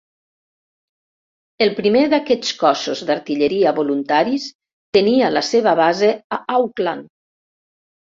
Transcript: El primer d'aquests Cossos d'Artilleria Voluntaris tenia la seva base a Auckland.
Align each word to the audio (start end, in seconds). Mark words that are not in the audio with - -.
El 1.65 1.73
primer 1.81 2.01
d'aquests 2.15 2.55
Cossos 2.63 3.05
d'Artilleria 3.11 3.77
Voluntaris 3.83 4.51
tenia 5.01 5.33
la 5.39 5.47
seva 5.55 5.79
base 5.85 6.13
a 6.41 6.45
Auckland. 6.61 7.17